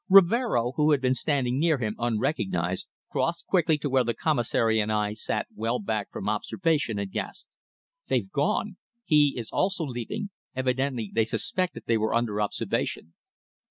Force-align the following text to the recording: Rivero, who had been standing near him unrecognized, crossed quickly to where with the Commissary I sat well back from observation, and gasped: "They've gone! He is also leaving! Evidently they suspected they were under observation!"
Rivero, 0.09 0.71
who 0.77 0.89
had 0.89 0.99
been 0.99 1.13
standing 1.13 1.59
near 1.59 1.77
him 1.77 1.93
unrecognized, 1.99 2.89
crossed 3.11 3.45
quickly 3.45 3.77
to 3.77 3.87
where 3.87 3.99
with 4.01 4.07
the 4.07 4.13
Commissary 4.15 4.81
I 4.81 5.13
sat 5.13 5.45
well 5.53 5.77
back 5.77 6.09
from 6.09 6.27
observation, 6.27 6.97
and 6.97 7.11
gasped: 7.11 7.47
"They've 8.07 8.31
gone! 8.31 8.77
He 9.05 9.35
is 9.37 9.51
also 9.51 9.83
leaving! 9.83 10.31
Evidently 10.55 11.11
they 11.13 11.25
suspected 11.25 11.83
they 11.85 11.99
were 11.99 12.15
under 12.15 12.41
observation!" 12.41 13.13